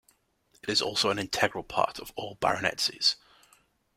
It 0.63 0.67
is 0.67 0.81
also 0.81 1.11
an 1.11 1.19
integral 1.19 1.63
part 1.63 1.99
of 1.99 2.11
all 2.15 2.33
baronetcies. 2.37 3.17